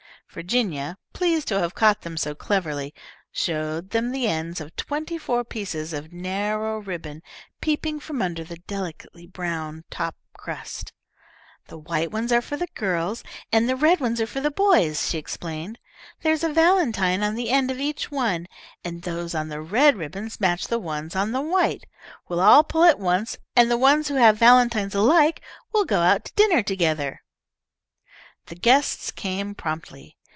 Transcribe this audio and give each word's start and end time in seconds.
Virginia, 0.33 0.97
pleased 1.11 1.45
to 1.45 1.59
have 1.59 1.75
caught 1.75 2.03
them 2.03 2.15
so 2.15 2.33
cleverly, 2.33 2.93
showed 3.33 3.89
them 3.89 4.13
the 4.13 4.29
ends 4.29 4.61
of 4.61 4.73
twenty 4.77 5.17
four 5.17 5.43
pieces 5.43 5.91
of 5.91 6.13
narrow 6.13 6.79
ribbon, 6.79 7.21
peeping 7.59 7.99
from 7.99 8.21
under 8.21 8.41
the 8.41 8.55
delicately 8.59 9.27
brown 9.27 9.83
top 9.89 10.15
crust. 10.31 10.93
"The 11.67 11.77
white 11.77 12.11
ones 12.13 12.31
are 12.31 12.41
for 12.41 12.55
the 12.55 12.69
girls, 12.75 13.25
and 13.51 13.67
the 13.67 13.75
red 13.75 13.99
ones 13.99 14.21
for 14.21 14.39
the 14.39 14.49
boys," 14.49 15.09
she 15.09 15.17
explained. 15.17 15.77
"There 16.21 16.31
is 16.31 16.45
a 16.45 16.53
valentine 16.53 17.23
on 17.23 17.35
the 17.35 17.49
end 17.49 17.69
of 17.69 17.81
each 17.81 18.09
one, 18.09 18.47
and 18.85 19.01
those 19.01 19.35
on 19.35 19.49
the 19.49 19.59
red 19.59 19.97
ribbons 19.97 20.39
match 20.39 20.67
the 20.69 20.79
ones 20.79 21.13
on 21.13 21.33
the 21.33 21.41
white. 21.41 21.83
We'll 22.29 22.39
all 22.39 22.63
pull 22.63 22.85
at 22.85 22.99
once, 22.99 23.37
and 23.53 23.69
the 23.69 23.75
ones 23.75 24.07
who 24.07 24.15
have 24.15 24.37
valentines 24.37 24.95
alike 24.95 25.41
will 25.73 25.83
go 25.83 25.99
out 25.99 26.23
to 26.23 26.33
dinner 26.35 26.63
together." 26.63 27.21
The 28.45 28.55
guests 28.55 29.11
came 29.11 29.53
promptly. 29.55 30.15